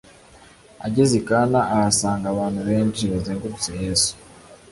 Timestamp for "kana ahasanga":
1.29-2.25